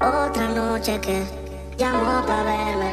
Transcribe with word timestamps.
Otra 0.00 0.48
noche 0.48 1.00
que 1.00 1.22
llamó 1.76 2.26
para 2.26 2.42
verme. 2.42 2.92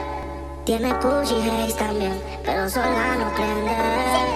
Tiene 0.63 0.93
push 0.95 1.31
y 1.31 1.73
también, 1.73 2.21
pero 2.43 2.69
sola 2.69 3.15
no 3.17 3.33
prende. 3.35 4.34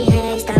energy 0.00 0.16
headaches 0.16 0.44
down. 0.44 0.59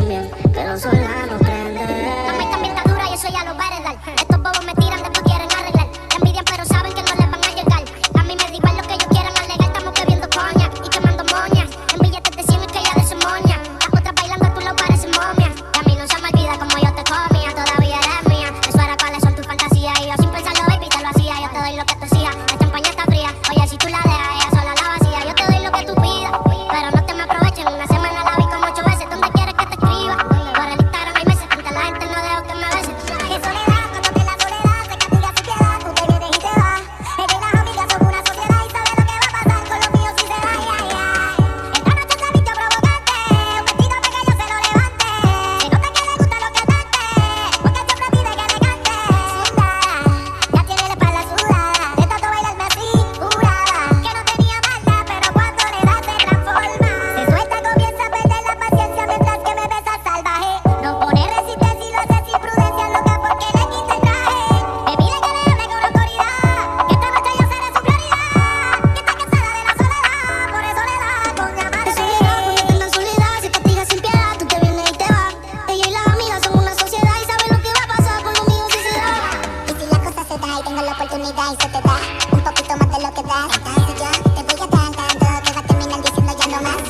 te 81.56 81.66
da 81.69 81.97
un 82.31 82.41
poquito 82.41 82.77
más 82.77 82.88
de 82.91 83.03
lo 83.03 83.12
que 83.12 83.22
das. 83.22 83.50
Si 83.75 83.93
yo 83.99 84.11
te 84.34 84.43
voy 84.43 84.55
a 84.55 84.71
tan 84.71 84.93
tanto 84.93 85.27
que 85.44 85.53
va 85.53 85.59
a 85.59 85.62
terminar 85.62 86.03
diciendo 86.03 86.33
ya 86.38 86.47
no 86.47 86.62
más. 86.62 86.83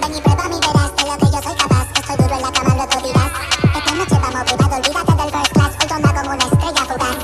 Ven 0.00 0.14
y 0.14 0.20
prueba 0.20 0.44
mi 0.48 0.58
verás 0.60 0.90
de 0.94 1.02
lo 1.02 1.16
que 1.18 1.26
yo 1.34 1.42
soy 1.42 1.56
capaz. 1.56 1.86
Estoy 1.98 2.16
duro 2.16 2.34
en 2.36 2.42
la 2.42 2.52
cama, 2.52 2.74
lo 2.74 2.86
dirás. 3.02 3.32
Esta 3.74 3.94
noche 3.94 4.16
vamos 4.22 4.44
privado, 4.44 4.76
olvídate 4.76 5.12
del 5.18 5.30
first 5.34 5.52
class. 5.52 5.72
Hoy 5.80 5.88
toma 5.88 6.14
como 6.14 6.30
una 6.30 6.44
estrella 6.44 6.84
fugaz. 6.86 7.16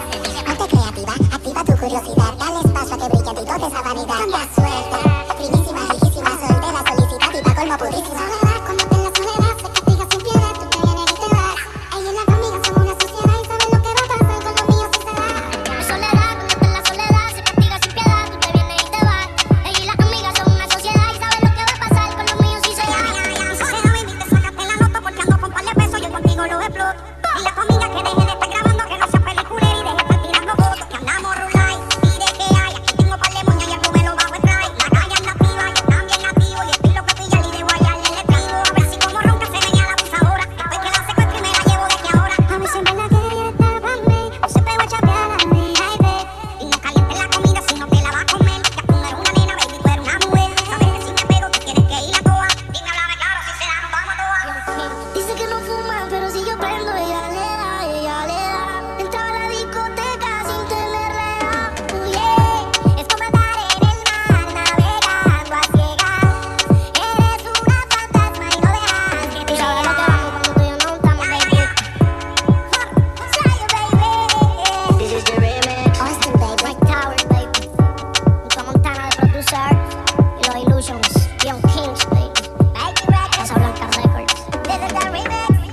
Ponte 0.47 0.67
creativa, 0.67 1.15
activa 1.31 1.65
tu 1.65 1.77
curiosidad. 1.78 2.33
Dale 2.39 2.61
espacio 2.65 2.95
a 2.95 2.99
que 2.99 3.07
brille 3.09 3.31
en 3.31 3.37
ti 3.37 3.45
toda 3.45 3.69
esa 3.69 3.83
vanidad. 3.83 4.19
Con 4.19 4.31
la 4.31 4.43
suerte, 4.51 4.99
primísima, 5.39 5.81
riquísima, 5.93 6.31
soltera, 6.43 6.81
solicitada 6.89 7.39
y 7.39 7.43
pa' 7.43 7.55
colmo 7.55 7.77
pudida. 7.78 8.00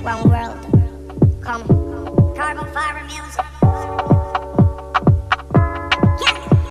one 0.02 0.30
world. 0.30 0.57